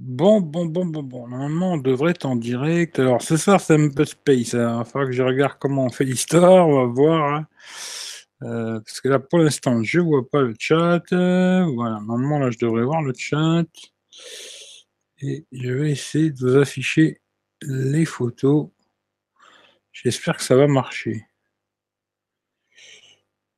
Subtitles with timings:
[0.00, 1.26] Bon, bon, bon, bon, bon.
[1.28, 2.98] Normalement, on devrait être en direct.
[3.00, 4.52] Alors, ce soir, c'est un peu space.
[4.52, 6.68] Il va falloir que je regarde comment on fait l'histoire.
[6.68, 7.34] On va voir.
[7.34, 7.46] hein.
[8.42, 11.02] Euh, parce que là, pour l'instant, je vois pas le chat.
[11.12, 11.98] Euh, voilà.
[12.06, 13.64] Normalement, là, je devrais voir le chat.
[15.20, 17.20] Et je vais essayer de vous afficher
[17.62, 18.68] les photos.
[19.92, 21.26] J'espère que ça va marcher.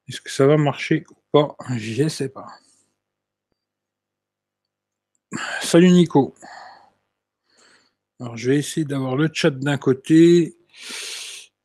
[0.09, 1.55] Est-ce que ça va marcher ou pas?
[1.77, 2.47] Je ne sais pas.
[5.61, 6.35] Salut Nico.
[8.19, 10.57] Alors je vais essayer d'avoir le chat d'un côté.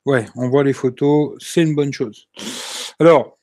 [0.05, 2.27] Ouais, on voit les photos, c'est une bonne chose.
[2.99, 3.39] Alors,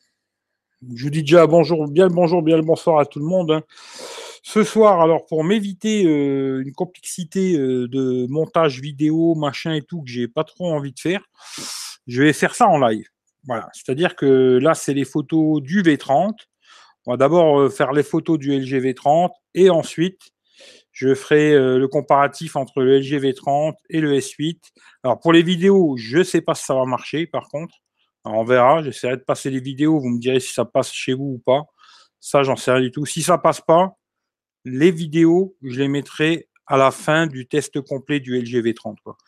[0.95, 3.51] je vous dis déjà bonjour, bien le bonjour, bien le bonsoir à tout le monde.
[3.51, 3.63] hein.
[4.45, 10.03] Ce soir, alors pour m'éviter euh, une complexité euh, de montage vidéo, machin et tout,
[10.03, 11.25] que j'ai pas trop envie de faire,
[12.07, 13.07] je vais faire ça en live.
[13.45, 16.35] Voilà, c'est-à-dire que là, c'est les photos du V30.
[17.07, 20.21] On va d'abord euh, faire les photos du LG V30 et ensuite,
[20.93, 24.59] je ferai euh, le comparatif entre le LG V30 et le S8.
[25.03, 27.75] Alors pour les vidéos, je ne sais pas si ça va marcher par contre.
[28.25, 31.35] On verra, j'essaierai de passer les vidéos, vous me direz si ça passe chez vous
[31.37, 31.65] ou pas.
[32.21, 33.05] Ça, j'en sais rien du tout.
[33.05, 33.97] Si ça passe pas,
[34.65, 38.97] les vidéos, je les mettrai à la fin du test complet du LG V30.
[39.05, 39.19] Quoi.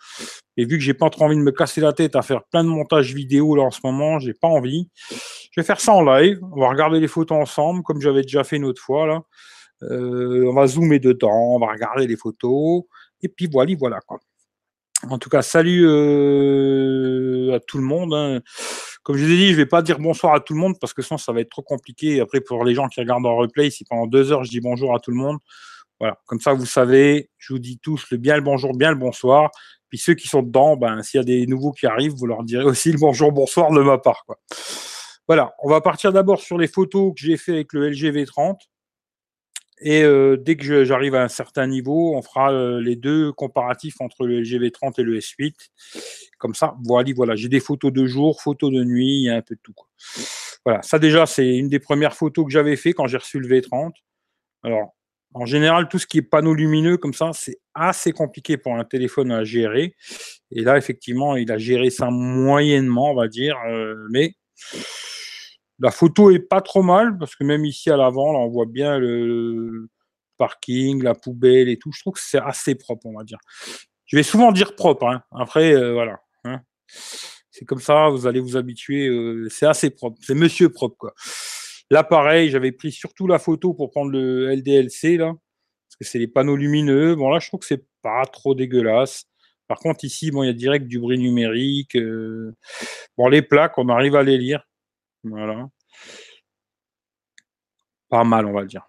[0.56, 2.64] Et vu que j'ai pas trop envie de me casser la tête à faire plein
[2.64, 4.88] de montages vidéo là en ce moment, j'ai pas envie.
[5.10, 6.40] Je vais faire ça en live.
[6.56, 9.22] On va regarder les photos ensemble, comme j'avais déjà fait une autre fois là.
[9.82, 12.84] Euh, on va zoomer dedans, on va regarder les photos,
[13.22, 13.98] et puis voilà, voilà.
[15.10, 18.14] En tout cas, salut euh, à tout le monde.
[18.14, 18.40] hein.
[19.02, 20.94] Comme je vous ai dit, je vais pas dire bonsoir à tout le monde parce
[20.94, 22.20] que sinon ça va être trop compliqué.
[22.20, 24.94] Après, pour les gens qui regardent en replay, si pendant deux heures je dis bonjour
[24.94, 25.36] à tout le monde,
[26.00, 26.18] voilà.
[26.26, 29.50] Comme ça, vous savez, je vous dis tous le bien le bonjour, bien le bonsoir.
[29.88, 32.42] Puis ceux qui sont dedans, ben, s'il y a des nouveaux qui arrivent, vous leur
[32.42, 34.24] direz aussi le bonjour, bonsoir de ma part.
[35.28, 38.56] Voilà, on va partir d'abord sur les photos que j'ai fait avec le LG V30.
[39.80, 44.00] Et euh, dès que j'arrive à un certain niveau, on fera euh, les deux comparatifs
[44.00, 45.54] entre le LG V30 et le S8.
[46.38, 47.34] Comme ça, voilà, voilà.
[47.34, 49.74] J'ai des photos de jour, photos de nuit, un peu de tout.
[50.64, 53.48] Voilà, ça déjà, c'est une des premières photos que j'avais fait quand j'ai reçu le
[53.48, 53.92] V30.
[54.62, 54.94] Alors,
[55.34, 58.84] en général, tout ce qui est panneau lumineux comme ça, c'est assez compliqué pour un
[58.84, 59.94] téléphone à gérer.
[60.52, 63.56] Et là, effectivement, il a géré ça moyennement, on va dire.
[63.68, 64.34] euh, mais
[65.80, 68.66] la photo est pas trop mal parce que même ici à l'avant, là, on voit
[68.66, 69.88] bien le
[70.38, 71.90] parking, la poubelle et tout.
[71.92, 73.38] Je trouve que c'est assez propre, on va dire.
[74.06, 75.06] Je vais souvent dire propre.
[75.06, 75.22] hein.
[75.32, 76.20] Après, euh, voilà.
[76.44, 76.60] hein.
[77.50, 79.08] C'est comme ça, vous allez vous habituer.
[79.08, 80.18] euh, c'est assez propre.
[80.22, 81.14] C'est monsieur propre, quoi.
[81.90, 85.32] Là, pareil, j'avais pris surtout la photo pour prendre le LDLC, là.
[85.88, 87.14] Parce que c'est les panneaux lumineux.
[87.14, 89.24] Bon, là, je trouve que c'est pas trop dégueulasse.
[89.68, 91.96] Par contre, ici, bon, il y a direct du bruit numérique.
[91.96, 92.54] euh,
[93.18, 94.66] Bon, les plaques, on arrive à les lire.
[95.24, 95.68] Voilà.
[98.08, 98.88] Pas mal, on va dire.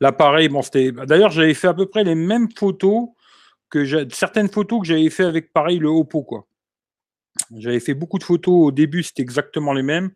[0.00, 0.92] L'appareil, bon, c'était.
[0.92, 3.08] D'ailleurs, j'avais fait à peu près les mêmes photos
[3.70, 6.46] que certaines photos que j'avais fait avec pareil le Oppo, quoi.
[7.56, 10.10] J'avais fait beaucoup de photos au début, c'était exactement les mêmes.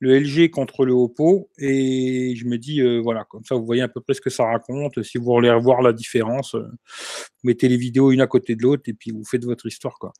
[0.00, 1.50] Le LG contre le Oppo.
[1.58, 4.30] Et je me dis, euh, voilà, comme ça, vous voyez à peu près ce que
[4.30, 5.02] ça raconte.
[5.02, 8.62] Si vous voulez revoir la différence, euh, vous mettez les vidéos une à côté de
[8.62, 10.12] l'autre et puis vous faites votre histoire, quoi.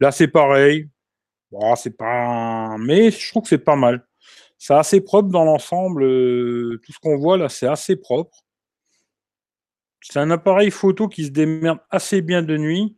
[0.00, 0.88] Là, c'est pareil.
[1.50, 2.76] Bon, c'est pas.
[2.78, 4.06] Mais je trouve que c'est pas mal.
[4.58, 6.04] C'est assez propre dans l'ensemble.
[6.04, 8.36] euh, tout ce qu'on voit là, c'est assez propre.
[10.00, 12.96] C'est un appareil photo qui se démerde assez bien de nuit.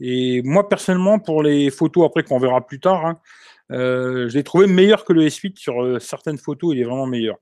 [0.00, 3.20] Et moi, personnellement, pour les photos après qu'on verra plus tard, hein,
[3.72, 6.74] euh, je l'ai trouvé meilleur que le S8 sur euh, certaines photos.
[6.74, 7.36] Il est vraiment meilleur.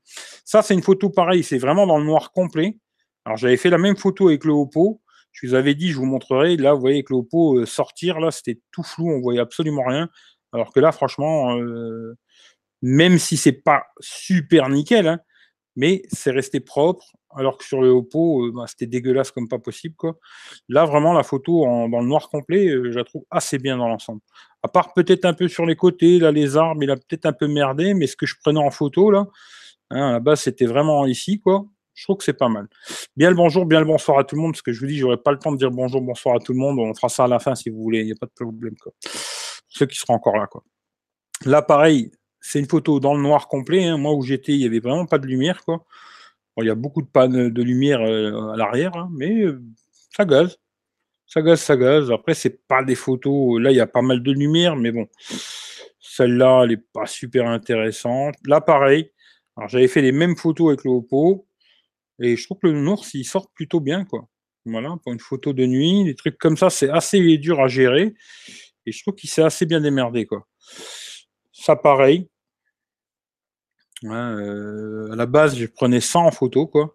[0.45, 1.43] Ça, c'est une photo pareille.
[1.43, 2.79] C'est vraiment dans le noir complet.
[3.25, 5.01] Alors, j'avais fait la même photo avec le Oppo.
[5.33, 6.57] Je vous avais dit, je vous montrerai.
[6.57, 9.11] Là, vous voyez avec le Oppo euh, sortir, là, c'était tout flou.
[9.11, 10.09] On voyait absolument rien.
[10.53, 11.57] Alors que là, franchement,
[12.83, 15.19] même si c'est pas super nickel, hein,
[15.77, 17.07] mais c'est resté propre.
[17.35, 19.95] Alors que sur le Oppo, bah, c'était dégueulasse comme pas possible.
[19.97, 20.19] Quoi.
[20.69, 24.21] Là, vraiment, la photo dans le noir complet, je la trouve assez bien dans l'ensemble.
[24.63, 27.33] À part peut-être un peu sur les côtés, là, les arbres, il a peut-être un
[27.33, 29.27] peu merdé, mais ce que je prenais en photo, là,
[29.91, 31.65] hein, base, c'était vraiment ici, quoi.
[31.95, 32.69] Je trouve que c'est pas mal.
[33.17, 34.97] Bien le bonjour, bien le bonsoir à tout le monde, parce que je vous dis,
[34.97, 36.79] j'aurais pas le temps de dire bonjour, bonsoir à tout le monde.
[36.79, 38.75] On fera ça à la fin si vous voulez, il n'y a pas de problème.
[38.77, 38.93] Quoi.
[39.69, 40.65] Ceux qui seront encore là, quoi.
[41.45, 43.85] Là, pareil, c'est une photo dans le noir complet.
[43.85, 43.99] hein.
[43.99, 45.65] Moi, où j'étais, il n'y avait vraiment pas de lumière.
[45.65, 45.85] Quoi.
[46.59, 49.63] Il y a beaucoup de pannes de lumière euh, à l'arrière, hein, mais euh,
[50.17, 50.59] ça gaze.
[51.33, 52.11] Ça gaze, ça gaze.
[52.11, 53.59] Après, c'est pas des photos.
[53.59, 55.09] Là, il y a pas mal de lumière, mais bon,
[55.99, 58.35] celle-là, elle n'est pas super intéressante.
[58.45, 59.11] Là, pareil.
[59.57, 61.47] Alors, j'avais fait les mêmes photos avec le Oppo,
[62.19, 64.29] et je trouve que le nours, il sort plutôt bien, quoi.
[64.67, 68.13] Voilà, pour une photo de nuit, des trucs comme ça, c'est assez dur à gérer,
[68.85, 70.47] et je trouve qu'il s'est assez bien démerdé, quoi.
[71.51, 72.29] Ça, pareil.
[74.05, 76.95] Euh, à la base, je prenais ça en photo, quoi.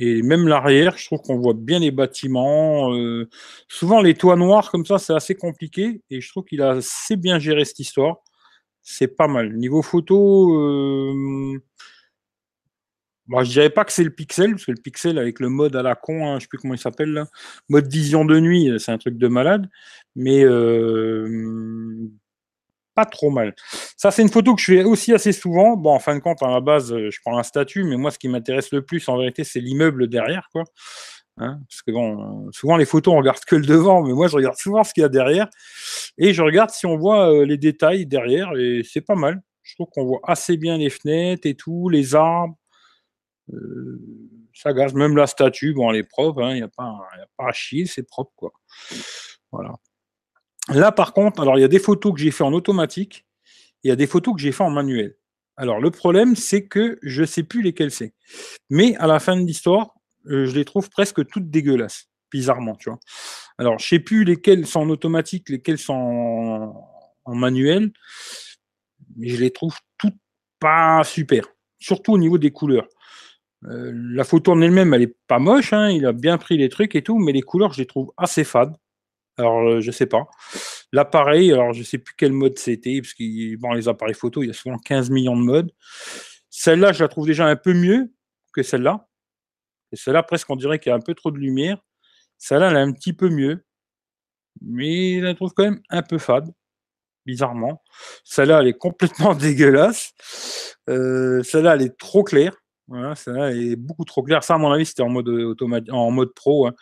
[0.00, 2.94] Et même l'arrière, je trouve qu'on voit bien les bâtiments.
[2.94, 3.28] Euh,
[3.66, 6.02] souvent, les toits noirs comme ça, c'est assez compliqué.
[6.08, 8.18] Et je trouve qu'il a assez bien géré cette histoire.
[8.80, 9.56] C'est pas mal.
[9.56, 11.60] Niveau photo, euh,
[13.26, 15.74] moi, je dirais pas que c'est le pixel, parce que le pixel avec le mode
[15.74, 17.24] à la con, hein, je sais plus comment il s'appelle
[17.68, 19.68] mode vision de nuit, c'est un truc de malade.
[20.14, 22.08] Mais euh,
[22.98, 23.54] pas trop mal.
[23.96, 25.76] Ça, c'est une photo que je fais aussi assez souvent.
[25.76, 28.10] Bon, en fin de compte, à la base, euh, je prends un statut, mais moi,
[28.10, 30.64] ce qui m'intéresse le plus, en vérité, c'est l'immeuble derrière, quoi.
[31.36, 34.34] Hein, parce que bon, souvent les photos, on regarde que le devant, mais moi, je
[34.34, 35.46] regarde souvent ce qu'il y a derrière.
[36.18, 39.40] Et je regarde si on voit euh, les détails derrière, et c'est pas mal.
[39.62, 42.56] Je trouve qu'on voit assez bien les fenêtres et tout, les arbres.
[43.52, 44.00] Euh,
[44.52, 47.26] ça gaz, même la statue, bon, elle est propre, hein, il n'y a, pas, a
[47.36, 48.50] pas à chier, c'est propre, quoi.
[49.52, 49.74] Voilà.
[50.68, 53.26] Là, par contre, alors il y a des photos que j'ai fait en automatique,
[53.82, 55.16] il y a des photos que j'ai fait en manuel.
[55.56, 58.14] Alors le problème, c'est que je ne sais plus lesquelles c'est.
[58.70, 59.94] Mais à la fin de l'histoire,
[60.26, 63.00] euh, je les trouve presque toutes dégueulasses, bizarrement, tu vois.
[63.56, 66.74] Alors je sais plus lesquelles sont en automatique, lesquelles sont
[67.24, 67.92] en, manuel,
[69.16, 70.16] mais je les trouve toutes
[70.60, 71.44] pas super,
[71.78, 72.88] surtout au niveau des couleurs.
[73.64, 76.68] Euh, la photo en elle-même, elle est pas moche, hein, il a bien pris les
[76.68, 78.76] trucs et tout, mais les couleurs, je les trouve assez fades.
[79.38, 80.26] Alors, euh, je sais pas.
[80.92, 84.50] L'appareil, alors je sais plus quel mode c'était, parce que les appareils photo, il y
[84.50, 85.70] a souvent 15 millions de modes.
[86.50, 88.12] Celle-là, je la trouve déjà un peu mieux
[88.52, 89.08] que celle-là.
[89.92, 91.78] Et celle-là, presque, on dirait qu'il y a un peu trop de lumière.
[92.38, 93.64] Celle-là, elle est un petit peu mieux.
[94.60, 96.52] Mais je la trouve quand même un peu fade,
[97.26, 97.82] bizarrement.
[98.24, 100.12] Celle-là, elle est complètement dégueulasse.
[100.88, 102.56] Euh, celle-là, elle est trop claire.
[102.88, 104.42] Voilà, celle-là, elle est beaucoup trop claire.
[104.42, 106.66] Ça, à mon avis, c'était en mode, automatique, en mode pro.
[106.66, 106.74] Hein.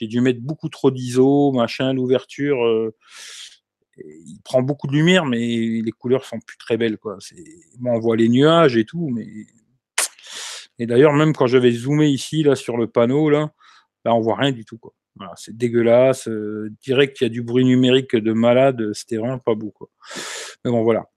[0.00, 2.64] J'ai dû mettre beaucoup trop d'ISO, machin, l'ouverture.
[2.64, 2.96] Euh,
[3.98, 6.96] il prend beaucoup de lumière, mais les couleurs sont plus très belles.
[6.96, 7.18] Quoi.
[7.84, 9.26] On voit les nuages et tout, mais.
[10.78, 13.52] Et d'ailleurs, même quand j'avais zoomé ici, là, sur le panneau, là,
[14.06, 14.80] là on voit rien du tout.
[15.36, 16.28] C'est dégueulasse.
[16.28, 19.70] Euh, direct qu'il y a du bruit numérique de malade, c'était vraiment pas beau.
[19.70, 19.90] Quoi.
[20.64, 21.10] Mais bon, voilà.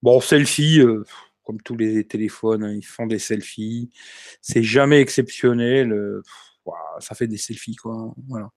[0.00, 1.04] Bon, selfie, euh,
[1.42, 3.90] comme tous les téléphones, hein, ils font des selfies.
[4.40, 6.22] C'est jamais exceptionnel.
[6.98, 8.12] Ça fait des selfies, quoi.
[8.28, 8.50] Voilà.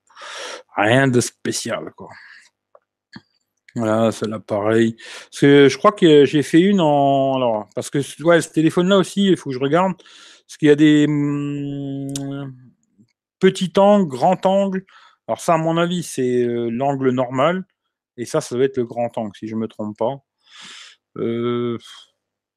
[0.76, 2.08] Rien de spécial, quoi.
[3.76, 4.96] Voilà, c'est là pareil.
[5.32, 7.34] je crois que j'ai fait une en.
[7.36, 9.94] Alors, parce que ouais, ce téléphone-là aussi, il faut que je regarde.
[10.46, 12.52] Parce qu'il y a des hmm,
[13.40, 14.84] petits angles, grand angle.
[15.26, 17.64] Alors, ça, à mon avis, c'est euh, l'angle normal.
[18.16, 20.22] Et ça, ça doit être le grand angle, si je ne me trompe pas.
[21.16, 21.78] Euh,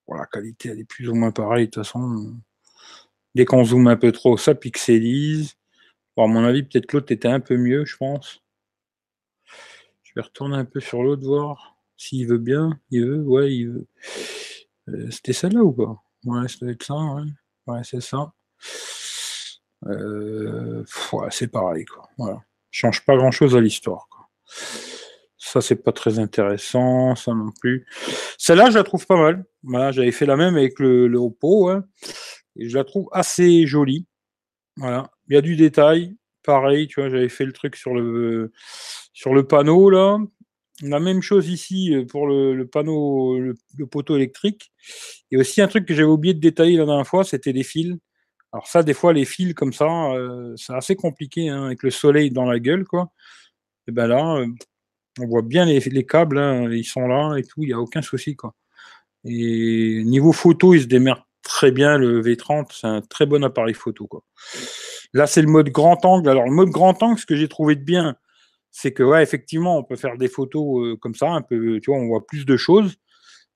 [0.09, 2.35] la qualité, elle est plus ou moins pareille, de toute façon.
[3.37, 5.57] Dès qu'on zoome un peu trop, ça pixelise.
[6.17, 8.41] À mon avis, peut-être l'autre était un peu mieux, je pense.
[10.01, 12.79] Je vais retourner un peu sur l'autre, voir s'il veut bien.
[12.89, 13.87] Il veut, ouais, il veut.
[14.89, 16.01] Euh, c'était celle-là ou pas?
[16.25, 17.29] Ouais, ça doit être ça, ouais.
[17.67, 18.33] Ouais, c'est ça.
[19.85, 20.83] Euh,
[21.13, 22.09] ouais, c'est pareil, quoi.
[22.17, 22.41] Voilà.
[22.71, 24.07] Change pas grand-chose à l'histoire,
[25.37, 27.85] Ça, c'est pas très intéressant, ça non plus.
[28.39, 29.45] Celle-là, je la trouve pas mal.
[29.61, 31.19] Voilà, j'avais fait la même avec le, le
[31.69, 31.83] hein.
[32.59, 34.05] Je la trouve assez jolie.
[34.77, 35.11] Voilà.
[35.27, 36.15] Il y a du détail.
[36.43, 38.51] Pareil, tu vois, j'avais fait le truc sur le,
[39.13, 40.17] sur le panneau, là.
[40.83, 43.55] La même chose ici euh, pour le, panneau, le,
[43.87, 44.71] poteau électrique.
[45.31, 47.97] Et aussi un truc que j'avais oublié de détailler la dernière fois, c'était les fils.
[48.53, 51.91] Alors ça, des fois, les fils comme ça, euh, c'est assez compliqué, hein, avec le
[51.91, 53.11] soleil dans la gueule, quoi.
[53.87, 54.47] Et ben là, euh,
[55.19, 58.01] on voit bien les, câbles, hein, ils sont là et tout, il n'y a aucun
[58.01, 58.55] souci, quoi.
[59.25, 63.73] Et niveau photo, il se démerde très bien, le V30, c'est un très bon appareil
[63.73, 64.07] photo.
[65.13, 66.29] Là, c'est le mode grand angle.
[66.29, 68.15] Alors, le mode grand angle, ce que j'ai trouvé de bien,
[68.71, 71.91] c'est que, ouais, effectivement, on peut faire des photos euh, comme ça, un peu, tu
[71.91, 72.97] vois, on voit plus de choses,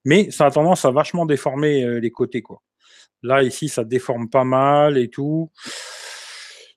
[0.05, 2.62] mais ça a tendance à vachement déformer euh, les côtés, quoi.
[3.24, 5.51] Là, ici, ça déforme pas mal et tout.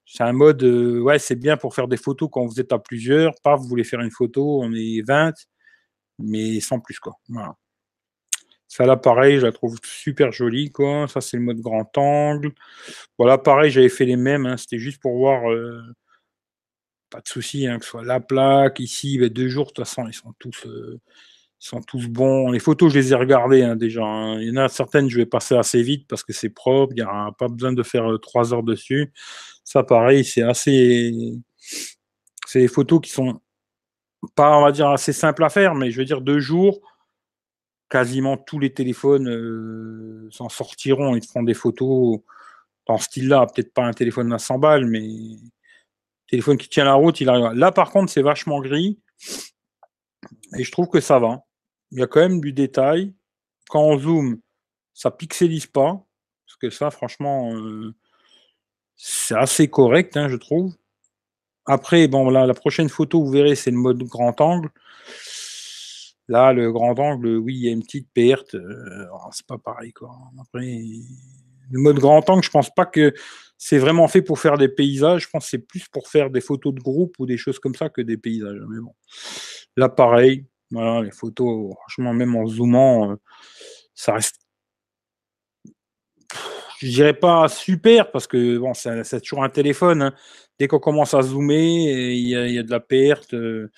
[0.07, 2.79] C'est un mode, euh, ouais, c'est bien pour faire des photos quand vous êtes à
[2.79, 3.35] plusieurs.
[3.43, 5.33] Pas, vous voulez faire une photo, on est 20,
[6.19, 7.15] mais sans plus, quoi.
[7.29, 7.57] Voilà.
[8.77, 11.07] Ça là, pareil, je la trouve super jolie, quoi.
[11.07, 12.51] Ça, c'est le mode grand angle.
[13.17, 14.47] Voilà, pareil, j'avais fait les mêmes.
[14.47, 14.57] Hein.
[14.57, 15.49] C'était juste pour voir.
[15.49, 15.81] Euh,
[17.09, 19.87] pas de souci, hein, que ce soit la plaque, ici, ben, deux jours, de toute
[19.87, 20.99] façon, ils sont tous, euh,
[21.61, 22.51] sont tous bons.
[22.51, 24.03] Les photos, je les ai regardées hein, déjà.
[24.41, 26.95] Il y en a certaines, je vais passer assez vite parce que c'est propre.
[26.97, 29.13] Il n'y a pas besoin de faire euh, trois heures dessus.
[29.63, 31.13] Ça, pareil, c'est assez.
[32.49, 33.41] C'est des photos qui sont
[34.35, 36.81] pas, on va dire, assez simples à faire, mais je veux dire, deux jours
[37.89, 41.17] quasiment tous les téléphones euh, s'en sortiront.
[41.17, 42.21] Ils feront des photos
[42.87, 43.47] dans ce style-là.
[43.47, 45.07] Peut-être pas un téléphone à 100 balles, mais
[46.29, 47.59] téléphone qui tient la route, il arrive.
[47.59, 48.99] Là, par contre, c'est vachement gris.
[50.59, 51.45] Et je trouve que ça va.
[51.91, 53.15] Il y a quand même du détail.
[53.69, 54.41] Quand on zoome,
[54.93, 56.05] ça pixelise pas.
[56.47, 57.95] Parce que ça, franchement, euh,
[58.97, 60.75] c'est assez correct, hein, je trouve.
[61.67, 64.71] Après, bon, là, la prochaine photo, vous verrez, c'est le mode grand angle.
[66.29, 68.55] Là, le grand angle, oui, il y a une petite perte.
[68.55, 70.11] Euh, c'est pas pareil, quoi.
[70.41, 70.81] Après,
[71.71, 73.13] le mode grand angle, je pense pas que
[73.59, 75.25] c'est vraiment fait pour faire des paysages.
[75.25, 77.75] Je pense que c'est plus pour faire des photos de groupe ou des choses comme
[77.75, 78.61] ça que des paysages.
[78.69, 78.95] Mais bon,
[79.77, 80.47] là, pareil.
[80.71, 83.17] Voilà, les photos, franchement, même en zoomant, euh,
[83.95, 84.45] ça reste
[86.85, 90.03] je dirais pas super parce que bon, c'est toujours un téléphone.
[90.03, 90.15] Hein.
[90.59, 93.71] Dès qu'on commence à zoomer, il y, a, de la perte, euh,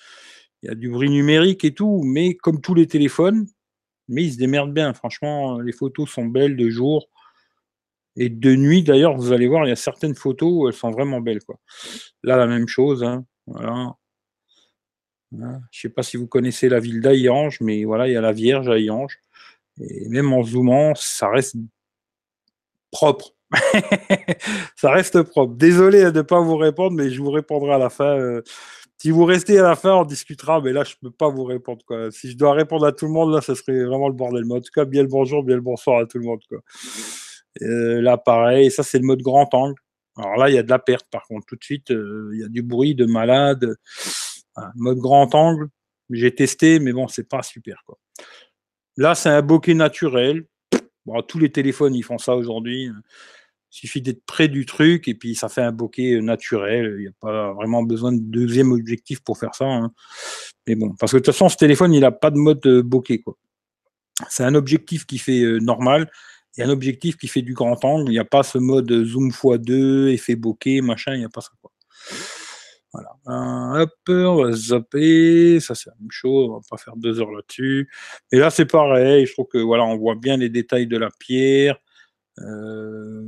[0.63, 2.01] il y a du bruit numérique et tout.
[2.03, 3.47] Mais comme tous les téléphones,
[4.07, 4.93] mais ils se démerdent bien.
[4.93, 7.09] Franchement, les photos sont belles de jour
[8.15, 8.83] et de nuit.
[8.83, 11.39] D'ailleurs, vous allez voir, il y a certaines photos elles sont vraiment belles.
[12.23, 13.03] Là, la même chose.
[13.03, 13.25] Hein.
[13.45, 13.95] Voilà.
[15.39, 15.61] Hein.
[15.71, 18.31] Je sais pas si vous connaissez la ville d'Aillange, mais voilà, il y a la
[18.31, 19.19] Vierge à Aillange.
[19.79, 21.55] Et même en zoomant, ça reste
[22.91, 23.35] propre.
[24.75, 25.53] ça reste propre.
[25.55, 28.17] Désolé de ne pas vous répondre, mais je vous répondrai à la fin.
[28.17, 28.41] Euh.
[28.97, 31.43] Si vous restez à la fin, on discutera, mais là, je ne peux pas vous
[31.43, 31.83] répondre.
[32.11, 34.43] Si je dois répondre à tout le monde, là, ça serait vraiment le bordel.
[34.45, 36.41] Mais en tout cas, bien le bonjour, bien le bonsoir à tout le monde.
[37.61, 39.79] Euh, là, pareil, ça, c'est le mode grand angle.
[40.17, 42.39] Alors là, il y a de la perte, par contre, tout de suite, euh, il
[42.39, 43.75] y a du bruit de malade.
[44.75, 45.67] mode grand angle,
[46.09, 47.83] j'ai testé, mais bon, c'est pas super.
[47.85, 47.97] Quoi.
[48.95, 50.45] Là, c'est un bokeh naturel
[51.27, 52.89] tous les téléphones, ils font ça aujourd'hui.
[53.71, 56.95] Il suffit d'être près du truc et puis ça fait un bokeh naturel.
[56.97, 59.65] Il n'y a pas vraiment besoin de deuxième objectif pour faire ça.
[59.65, 59.91] Hein.
[60.67, 62.81] Mais bon, parce que de toute façon, ce téléphone, il n'a pas de mode euh,
[62.81, 63.19] bokeh.
[63.19, 63.37] Quoi.
[64.29, 66.09] C'est un objectif qui fait euh, normal
[66.57, 68.09] et un objectif qui fait du grand angle.
[68.09, 71.41] Il n'y a pas ce mode zoom x2, effet bokeh, machin, il n'y a pas
[71.41, 71.51] ça.
[71.61, 71.71] Quoi.
[72.93, 73.81] Voilà.
[73.81, 75.59] Hop, on va zapper.
[75.59, 76.49] Ça, c'est la même chose.
[76.49, 77.89] On va pas faire deux heures là-dessus.
[78.31, 79.25] Et là, c'est pareil.
[79.25, 81.77] Je trouve que voilà, on voit bien les détails de la pierre.
[82.39, 83.25] Euh,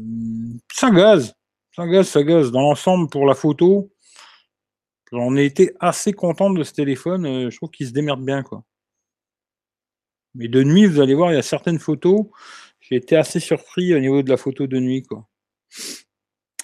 [0.71, 1.33] ça gaze.
[1.75, 2.51] Ça gaze, ça gaze.
[2.51, 3.91] Dans l'ensemble, pour la photo,
[5.11, 7.25] j'en ai été assez content de ce téléphone.
[7.25, 8.63] Euh, je trouve qu'il se démerde bien, quoi.
[10.35, 12.25] Mais de nuit, vous allez voir, il y a certaines photos.
[12.79, 15.27] J'ai été assez surpris au niveau de la photo de nuit, quoi.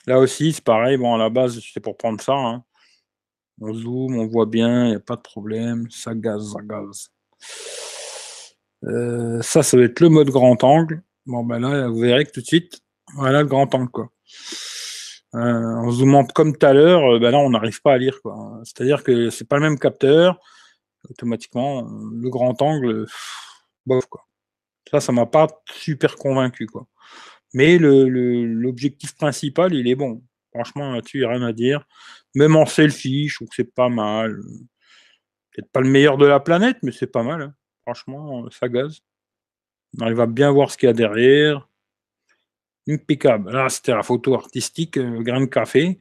[0.07, 0.97] Là aussi, c'est pareil.
[0.97, 2.33] Bon, à la base, c'était pour prendre ça.
[2.33, 2.63] Hein.
[3.59, 5.89] On zoom, on voit bien, il n'y a pas de problème.
[5.89, 7.09] Ça gaze, ça gaze.
[8.83, 11.01] Euh, ça, ça va être le mode grand angle.
[11.25, 12.82] Bon, ben là, vous verrez que tout de suite,
[13.15, 14.12] voilà le grand angle, quoi.
[15.34, 18.22] Euh, en zoomant comme tout à l'heure, euh, ben là, on n'arrive pas à lire,
[18.22, 18.62] quoi.
[18.63, 20.39] C'est-à-dire que c'est pas le même capteur.
[21.10, 21.82] Automatiquement,
[22.13, 23.05] le grand angle,
[23.86, 24.25] bof, quoi.
[24.89, 26.67] Ça, ça m'a pas super convaincu.
[27.53, 30.24] Mais l'objectif principal, il est bon.
[30.53, 31.86] Franchement, là-dessus, il n'y a rien à dire.
[32.36, 34.41] Même en selfie, je trouve que c'est pas mal.
[35.51, 37.41] Peut-être pas le meilleur de la planète, mais c'est pas mal.
[37.41, 37.53] Hein.
[37.84, 39.01] Franchement, ça gaze.
[39.97, 41.67] On arrive à bien voir ce qu'il y a derrière.
[42.87, 43.51] Impeccable.
[43.51, 45.99] Là, c'était la photo artistique, euh, grain de café.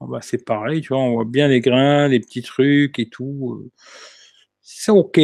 [0.00, 3.62] bah, c'est pareil, tu vois, on voit bien les grains, les petits trucs et tout.
[3.62, 3.70] Euh.
[4.60, 5.18] C'est OK.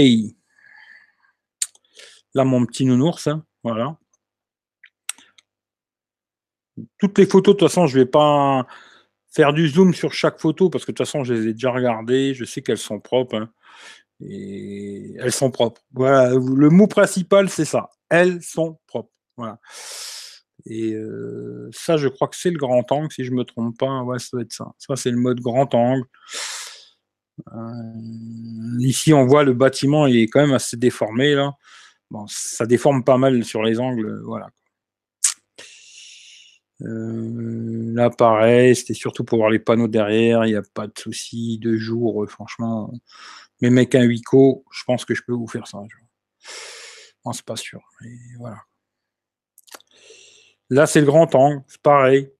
[2.35, 3.99] Là, mon petit nounours, hein, voilà.
[6.99, 8.67] Toutes les photos, de toute façon, je ne vais pas
[9.31, 11.71] faire du zoom sur chaque photo parce que de toute façon, je les ai déjà
[11.73, 13.37] regardées, je sais qu'elles sont propres.
[13.37, 13.51] Hein.
[14.21, 15.83] et elles sont propres.
[15.93, 17.91] Voilà, le mot principal, c'est ça.
[18.13, 19.11] Elles sont propres.
[19.37, 19.59] Voilà.
[20.67, 20.95] Et
[21.73, 24.03] ça, je crois que c'est le grand angle, si je ne me trompe pas.
[24.03, 24.67] Ouais, ça doit être ça.
[24.79, 26.05] Ça, c'est le mode grand angle.
[28.79, 31.53] Ici, on voit le bâtiment, il est quand même assez déformé là.
[32.11, 34.51] Bon, ça déforme pas mal sur les angles, voilà.
[36.83, 40.45] Euh, là, pareil, c'était surtout pour voir les panneaux derrière.
[40.45, 41.59] Il n'y a pas de souci.
[41.59, 42.93] de jour, euh, franchement.
[43.61, 45.79] Mais mec, un Wico, je pense que je peux vous faire ça.
[47.25, 47.81] Non, c'est pas sûr.
[48.39, 48.63] Voilà.
[50.71, 51.63] Là, c'est le grand angle.
[51.69, 52.31] C'est pareil.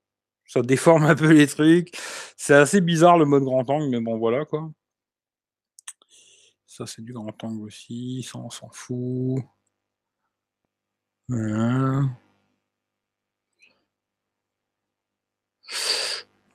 [0.45, 1.95] Ça déforme un peu les trucs.
[2.37, 4.71] C'est assez bizarre le mode grand angle, mais bon, voilà quoi.
[6.65, 8.23] Ça, c'est du grand angle aussi.
[8.23, 9.43] Ça, on s'en fout.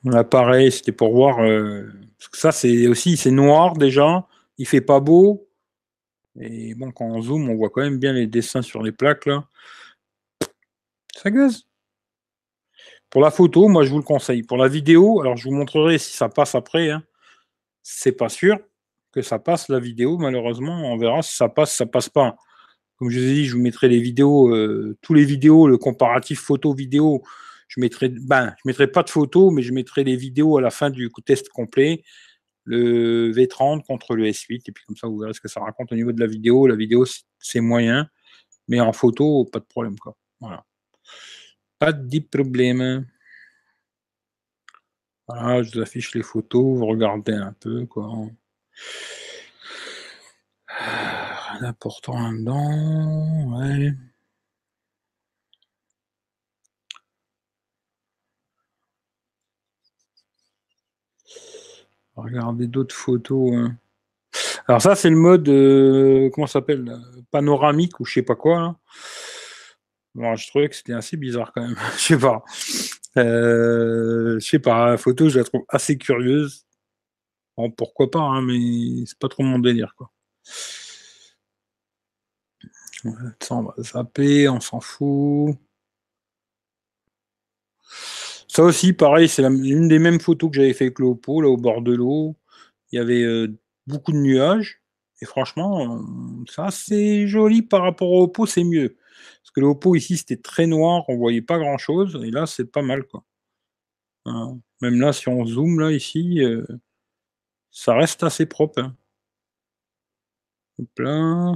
[0.04, 1.40] Là, pareil, c'était pour voir.
[1.40, 1.90] Euh,
[2.32, 4.26] ça, c'est aussi, c'est noir déjà.
[4.58, 5.47] Il fait pas beau.
[6.40, 9.26] Et bon, quand on zoome, on voit quand même bien les dessins sur les plaques
[9.26, 9.44] là.
[11.14, 11.64] Ça gaze.
[13.10, 14.42] Pour la photo, moi, je vous le conseille.
[14.42, 16.90] Pour la vidéo, alors je vous montrerai si ça passe après.
[16.90, 17.02] Hein.
[17.82, 18.58] C'est pas sûr
[19.12, 20.92] que ça passe la vidéo, malheureusement.
[20.92, 22.36] On verra si ça passe, ça passe pas.
[22.96, 25.78] Comme je vous ai dit, je vous mettrai les vidéos, euh, tous les vidéos, le
[25.78, 27.22] comparatif photo-vidéo
[27.68, 30.90] je mettrai, ben, mettrai pas de photos, mais je mettrai les vidéos à la fin
[30.90, 32.02] du test complet,
[32.68, 35.90] le V30 contre le S8, et puis comme ça, vous verrez ce que ça raconte
[35.90, 36.66] au niveau de la vidéo.
[36.66, 37.06] La vidéo,
[37.38, 38.08] c'est moyen,
[38.68, 40.16] mais en photo, pas de problème, quoi.
[40.40, 40.64] Voilà.
[41.78, 43.06] Pas de problème.
[45.26, 48.10] Voilà, je vous affiche les photos, vous regardez un peu, quoi.
[50.66, 53.58] Rien d'important là-dedans.
[62.18, 63.52] Regardez d'autres photos.
[63.54, 63.76] hein.
[64.66, 68.76] Alors ça, c'est le mode, euh, comment s'appelle euh, Panoramique ou je sais pas quoi.
[70.14, 71.76] je trouvais que c'était assez bizarre quand même.
[71.96, 72.44] Je sais pas.
[73.16, 76.66] Euh, je sais pas, la photo, je la trouve assez curieuse.
[77.56, 80.10] Bon, pourquoi pas, hein, mais c'est pas trop mon délire, quoi.
[83.50, 85.56] On va zapper, on s'en fout.
[88.48, 91.48] Ça aussi, pareil, c'est une des mêmes photos que j'avais fait avec le Oppo, là,
[91.48, 92.36] au bord de l'eau.
[92.92, 93.48] Il y avait euh,
[93.86, 94.80] beaucoup de nuages.
[95.20, 98.96] Et franchement, euh, ça, c'est joli par rapport au Oppo, c'est mieux.
[99.42, 102.18] Parce que le Oppo, ici, c'était très noir, on voyait pas grand-chose.
[102.24, 103.24] Et là, c'est pas mal, quoi.
[104.26, 104.58] Hein.
[104.80, 106.64] Même là, si on zoome, là, ici, euh,
[107.70, 108.80] ça reste assez propre.
[108.80, 108.96] hein.
[110.78, 111.54] Hop là.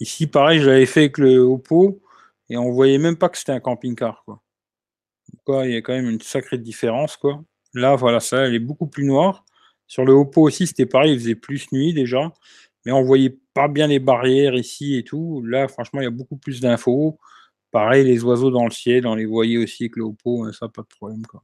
[0.00, 2.00] Ici, pareil, je l'avais fait avec le Oppo.
[2.48, 4.42] Et on voyait même pas que c'était un camping-car, quoi.
[5.66, 7.42] Il y a quand même une sacrée différence, quoi.
[7.74, 9.44] Là, voilà, ça, elle est beaucoup plus noire.
[9.86, 12.32] Sur le Oppo aussi, c'était pareil, il faisait plus nuit déjà,
[12.84, 15.42] mais on voyait pas bien les barrières ici et tout.
[15.46, 17.18] Là, franchement, il y a beaucoup plus d'infos.
[17.70, 20.68] Pareil, les oiseaux dans le ciel, on les voyait aussi avec le Oppo, hein, ça,
[20.68, 21.42] pas de problème, quoi.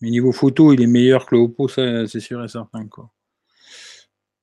[0.00, 3.10] Mais niveau photo, il est meilleur que le Oppo, ça, c'est sûr et certain, quoi.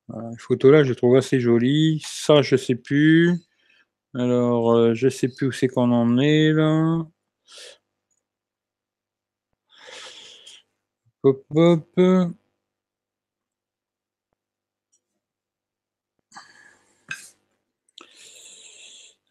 [0.08, 2.02] Voilà, les photos là, je trouve assez jolies.
[2.06, 3.34] Ça, je sais plus.
[4.16, 7.06] Alors, euh, je sais plus où c'est qu'on en est là.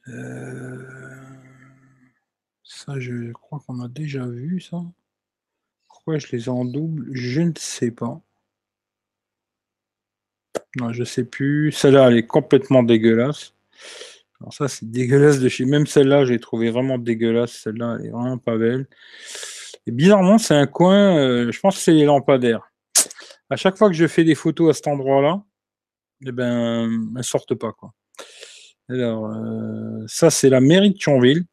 [0.09, 0.49] Euh,
[2.89, 4.83] Ça, je crois qu'on a déjà vu ça.
[5.89, 7.09] Pourquoi je les en double?
[7.13, 8.21] Je ne sais pas.
[10.77, 11.73] Non, je sais plus.
[11.73, 13.53] Celle-là, elle est complètement dégueulasse.
[14.41, 15.65] Alors ça, c'est dégueulasse de chez.
[15.65, 17.53] Même celle-là, j'ai trouvé vraiment dégueulasse.
[17.53, 18.87] Celle-là, elle est vraiment pas belle.
[19.87, 21.17] Et bizarrement, c'est un coin.
[21.19, 22.71] euh, je pense que c'est les lampadaires.
[23.51, 25.43] À chaque fois que je fais des photos à cet endroit-là,
[26.27, 27.93] eh ben, elles sortent pas quoi.
[28.89, 31.45] Alors, euh, ça, c'est la mairie de Thionville.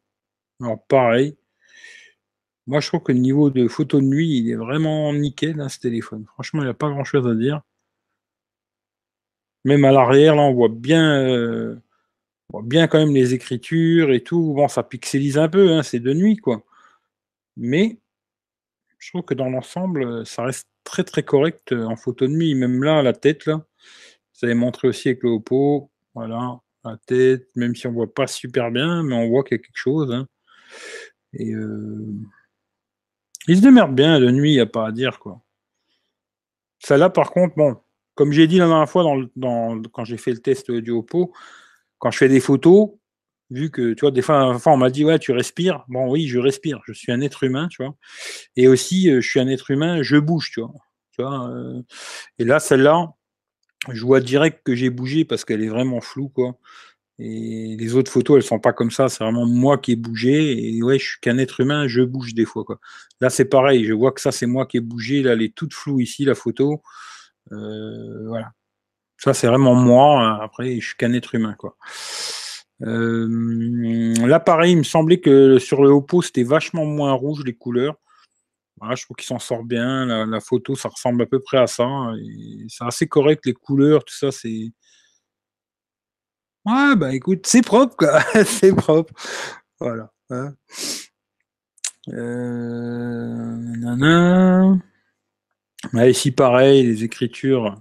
[0.60, 1.36] Alors, pareil.
[2.66, 5.68] Moi, je trouve que le niveau de photo de nuit, il est vraiment nickel, hein,
[5.68, 6.24] ce téléphone.
[6.34, 7.62] Franchement, il n'y a pas grand-chose à dire.
[9.64, 11.76] Même à l'arrière, là, on voit bien, euh,
[12.52, 14.54] on voit bien quand même les écritures et tout.
[14.54, 16.64] Bon, ça pixelise un peu, hein, c'est de nuit, quoi.
[17.56, 17.98] Mais
[18.98, 22.54] je trouve que dans l'ensemble, ça reste très très correct euh, en photo de nuit.
[22.54, 23.64] Même là, la tête, là,
[24.34, 25.90] vous avez montré aussi avec le Oppo.
[26.14, 29.60] Voilà, la tête, même si on voit pas super bien, mais on voit qu'il y
[29.60, 30.12] a quelque chose.
[30.12, 30.26] hein.
[31.34, 32.14] Et euh,
[33.48, 35.40] il se démerde bien de nuit, il n'y a pas à dire, quoi.
[36.78, 37.76] Celle-là, par contre, bon,
[38.14, 39.04] comme j'ai dit la dernière fois
[39.92, 41.32] quand j'ai fait le test du Oppo,
[41.98, 42.90] quand je fais des photos,
[43.50, 45.84] vu que, tu vois, des fois, fois, on m'a dit, ouais, tu respires.
[45.88, 46.80] Bon, oui, je respire.
[46.86, 47.96] Je suis un être humain, tu vois.
[48.56, 50.72] Et aussi, euh, je suis un être humain, je bouge, tu vois.
[51.12, 51.82] Tu vois euh,
[52.38, 53.12] et là, celle-là,
[53.92, 56.58] je vois direct que j'ai bougé parce qu'elle est vraiment floue, quoi.
[57.18, 59.08] Et les autres photos, elles sont pas comme ça.
[59.08, 60.76] C'est vraiment moi qui ai bougé.
[60.76, 62.78] Et ouais, je suis qu'un être humain, je bouge des fois, quoi.
[63.20, 63.84] Là, c'est pareil.
[63.86, 65.22] Je vois que ça, c'est moi qui ai bougé.
[65.22, 66.82] Là, elle est toute floue ici, la photo.
[67.52, 68.52] Euh, voilà.
[69.18, 70.42] Ça, c'est vraiment moi.
[70.42, 71.76] Après, je suis qu'un être humain, quoi.
[72.82, 77.54] Euh, là, pareil, il me semblait que sur le Oppo, c'était vachement moins rouge les
[77.54, 77.96] couleurs.
[78.78, 80.26] Voilà, je trouve qu'il s'en sort bien.
[80.26, 81.88] La, photo, ça ressemble à peu près à ça.
[82.68, 84.70] C'est assez correct, les couleurs, tout ça, c'est.
[86.66, 88.20] Ouais, bah écoute, c'est propre, quoi.
[88.44, 89.14] c'est propre.
[89.80, 90.12] Voilà.
[90.30, 90.54] hein.
[92.08, 94.78] Euh, nanana.
[95.94, 97.80] Ici, pareil, les écritures.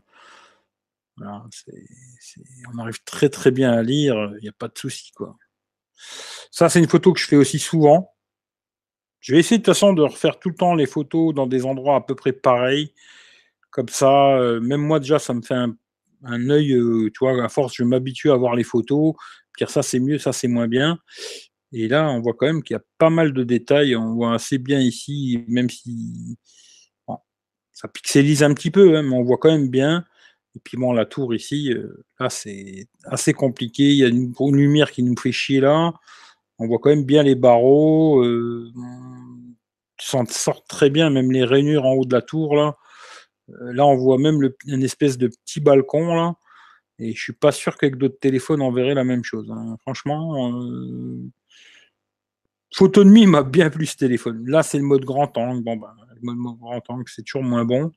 [1.22, 5.12] On arrive très très bien à lire, il n'y a pas de souci.
[6.52, 8.14] Ça, c'est une photo que je fais aussi souvent.
[9.20, 11.66] Je vais essayer de toute façon de refaire tout le temps les photos dans des
[11.66, 12.94] endroits à peu près pareils.
[13.72, 17.50] Comme ça, euh, même moi déjà, ça me fait un, œil, euh, tu vois, à
[17.50, 19.14] force, je m'habitue à voir les photos.
[19.58, 21.00] Dire ça, c'est mieux, ça, c'est moins bien.
[21.72, 23.96] Et là, on voit quand même qu'il y a pas mal de détails.
[23.96, 26.38] On voit assez bien ici, même si
[27.76, 30.06] ça pixelise un petit peu, hein, mais on voit quand même bien.
[30.56, 33.84] Et puis bon, la tour ici, euh, là, c'est assez compliqué.
[33.84, 35.94] Il y a une, une lumière qui nous fait chier là.
[36.58, 38.24] On voit quand même bien les barreaux.
[38.24, 38.72] Euh,
[40.00, 42.78] sortent très bien, même les rainures en haut de la tour là.
[43.50, 46.36] Euh, là, on voit même une espèce de petit balcon là.
[47.00, 49.52] Et je suis pas sûr qu'avec d'autres téléphones, on verrait la même chose.
[49.52, 49.76] hein.
[49.82, 51.30] Franchement, euh,
[53.28, 54.46] m'a bien plu ce téléphone.
[54.48, 55.62] Là, c'est le mode grand angle.
[55.64, 57.92] Bon, ben, le mode grand angle, c'est toujours moins bon.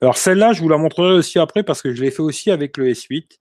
[0.00, 2.76] Alors, celle-là, je vous la montrerai aussi après parce que je l'ai fait aussi avec
[2.76, 3.38] le S8.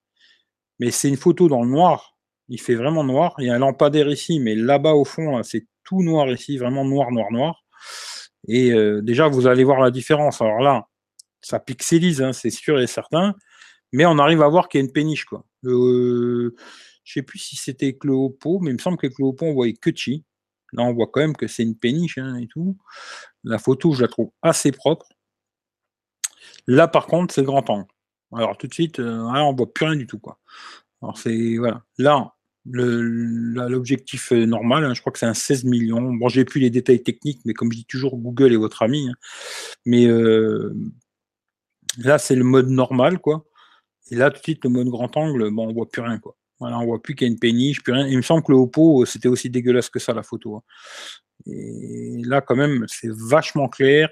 [0.79, 2.17] Mais c'est une photo dans le noir.
[2.47, 3.35] Il fait vraiment noir.
[3.39, 6.85] Il y a un lampadaire ici, mais là-bas au fond, c'est tout noir ici, vraiment
[6.85, 7.63] noir, noir, noir.
[8.47, 10.41] Et euh, déjà, vous allez voir la différence.
[10.41, 10.87] Alors là,
[11.41, 13.35] ça pixelise, hein, c'est sûr et certain.
[13.91, 15.25] Mais on arrive à voir qu'il y a une péniche.
[15.25, 15.45] Quoi.
[15.65, 16.55] Euh,
[17.03, 19.91] je sais plus si c'était avec mais il me semble qu'avec le on voyait que
[19.93, 20.25] chi.
[20.73, 22.77] Là, on voit quand même que c'est une péniche hein, et tout.
[23.43, 25.07] La photo, je la trouve assez propre.
[26.69, 27.87] Là, par contre, c'est grand angle.
[28.31, 30.21] Alors, tout de suite, euh, on voit plus rien du tout.
[31.01, 31.57] Alors, c'est.
[31.57, 31.83] Voilà.
[31.97, 36.13] Là, l'objectif euh, normal, hein, je crois que c'est un 16 millions.
[36.13, 39.09] Bon, j'ai plus les détails techniques, mais comme je dis toujours, Google est votre ami.
[39.09, 39.15] Hein.
[39.87, 40.75] Mais euh,
[41.97, 43.45] là, c'est le mode normal, quoi.
[44.11, 46.35] Et là, tout de suite, le mode grand angle, bon, on voit plus rien, quoi.
[46.59, 48.05] Voilà, on voit plus qu'il y a une péniche, plus rien.
[48.05, 50.57] Il me semble que le Oppo, c'était aussi dégueulasse que ça, la photo.
[50.57, 50.63] Hein.
[51.47, 54.09] Et là, quand même, c'est vachement clair.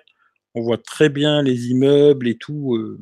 [0.58, 2.76] On voit très bien les immeubles et tout.
[2.76, 3.00] Euh.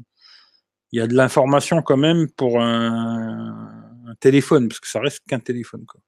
[0.91, 3.81] Il y a de l'information quand même pour un,
[4.19, 5.85] téléphone, parce que ça reste qu'un téléphone.
[5.85, 6.01] Quoi.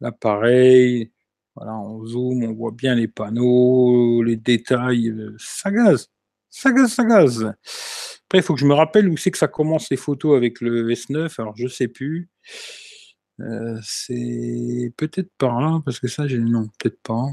[0.00, 1.10] Là, pareil.
[1.56, 5.08] Voilà, on zoom, on voit bien les panneaux, les détails.
[5.08, 6.10] Euh, ça gaze.
[6.50, 7.44] Ça gaze, ça gaze.
[7.44, 10.60] Après, il faut que je me rappelle où c'est que ça commence les photos avec
[10.60, 11.40] le S9.
[11.40, 12.28] Alors, je sais plus.
[13.40, 16.38] Euh, c'est peut-être par là, parce que ça, j'ai.
[16.38, 17.26] Non, peut-être pas.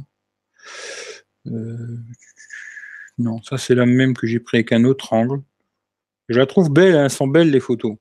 [3.18, 5.42] Non, ça, c'est la même que j'ai pris avec un autre angle.
[6.30, 7.96] Je la trouve belle, elles sont belles les photos.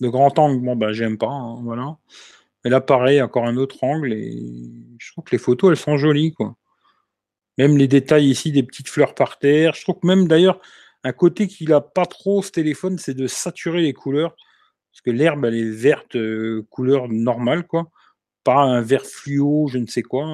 [0.00, 1.96] De grand angle, bon, bah, j'aime pas, hein, voilà.
[2.64, 4.32] Mais là, pareil, encore un autre angle, et
[4.98, 6.56] je trouve que les photos, elles sont jolies, quoi.
[7.58, 9.74] Même les détails ici, des petites fleurs par terre.
[9.74, 10.60] Je trouve même d'ailleurs,
[11.04, 14.34] un côté qu'il a pas trop ce téléphone, c'est de saturer les couleurs.
[14.92, 17.90] Parce que l'herbe, elle est verte, euh, couleur normale, quoi.
[18.44, 20.24] Pas un vert fluo, je ne sais quoi.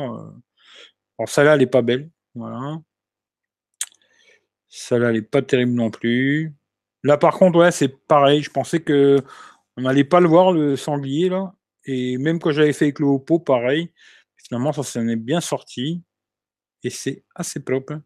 [1.19, 2.11] Alors, celle-là, elle est pas belle.
[2.35, 2.81] Voilà.
[4.71, 6.55] Celle-là, elle est pas terrible non plus.
[7.05, 8.43] Là, par contre, ouais, c'est pareil.
[8.43, 9.19] Je pensais que
[9.77, 11.55] on n'allait pas le voir, le sanglier, là.
[11.85, 13.93] Et même quand j'avais fait avec le Oppo, pareil.
[14.37, 16.03] Finalement, ça s'en est bien sorti.
[16.85, 18.01] Et c'est assez propre.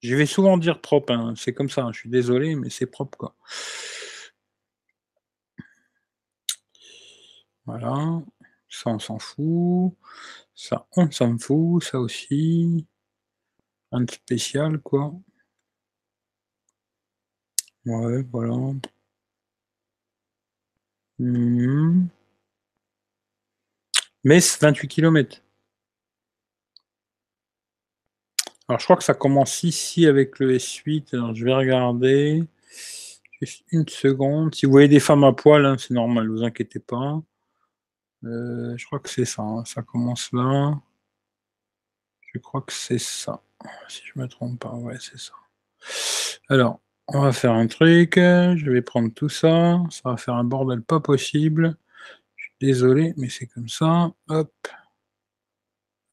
[0.00, 1.34] Je vais souvent dire propre, hein.
[1.36, 3.34] c'est comme ça, je suis désolé, mais c'est propre quoi.
[7.66, 8.22] Voilà,
[8.68, 9.94] ça on s'en fout,
[10.54, 12.86] ça on s'en fout, ça aussi.
[13.92, 15.12] Un spécial quoi.
[17.86, 18.54] Ouais, voilà.
[21.18, 22.08] Mmh.
[24.24, 25.42] Metz, 28 km.
[28.68, 31.14] Alors, je crois que ça commence ici avec le S8.
[31.14, 32.44] Alors, je vais regarder.
[33.40, 34.54] Juste une seconde.
[34.54, 37.22] Si vous voyez des femmes à poil, hein, c'est normal, vous inquiétez pas.
[38.24, 39.42] Euh, je crois que c'est ça.
[39.42, 39.64] Hein.
[39.64, 40.80] Ça commence là.
[42.20, 43.42] Je crois que c'est ça.
[43.88, 45.32] Si je me trompe pas, ouais, c'est ça.
[46.48, 48.14] Alors, on va faire un truc.
[48.16, 49.82] Je vais prendre tout ça.
[49.90, 51.76] Ça va faire un bordel pas possible.
[52.36, 54.12] Je suis désolé, mais c'est comme ça.
[54.28, 54.52] Hop.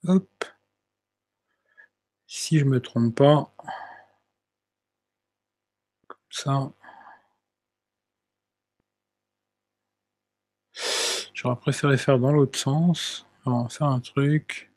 [0.08, 0.46] Hop
[2.36, 3.52] si je me trompe pas,
[6.08, 6.72] comme ça,
[11.34, 13.26] j'aurais préféré faire dans l'autre sens.
[13.46, 14.72] on va faire un truc.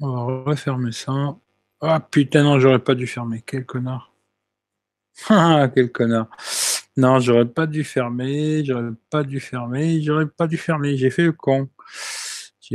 [0.00, 1.36] On va refermer ça.
[1.80, 3.42] Ah putain, non, j'aurais pas dû fermer.
[3.46, 4.12] Quel connard.
[5.30, 6.28] Ah, quel connard.
[6.96, 8.64] Non, j'aurais pas dû fermer.
[8.64, 10.02] J'aurais pas dû fermer.
[10.02, 10.96] J'aurais pas dû fermer.
[10.96, 11.68] J'ai fait le con.